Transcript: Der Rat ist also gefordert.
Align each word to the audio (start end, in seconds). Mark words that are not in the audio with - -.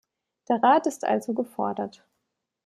Der 0.49 0.63
Rat 0.63 0.87
ist 0.87 1.05
also 1.05 1.35
gefordert. 1.35 2.03